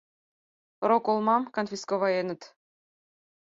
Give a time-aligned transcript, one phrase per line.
[0.89, 2.41] —Роколмам конфисковаеныт.